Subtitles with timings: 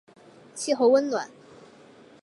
[0.55, 1.29] 气候温暖。